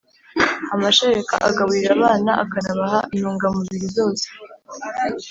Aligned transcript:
amashereka 0.73 1.35
agaburira 1.49 1.91
abana 1.97 2.31
akanabaha 2.43 2.99
intungamubiri 3.15 3.87
zose 3.97 4.25